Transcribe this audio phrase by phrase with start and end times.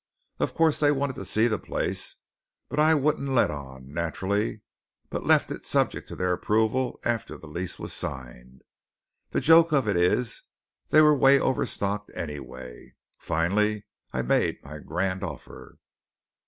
[0.39, 2.15] Of course they wanted to see the place;
[2.69, 4.61] but I wouldn't let on, naturally,
[5.11, 8.63] but left it subject to their approval after the lease was signed.
[9.29, 10.41] The joke of it is
[10.89, 12.95] they were way overstocked anyway.
[13.19, 15.77] Finally I made my grand offer.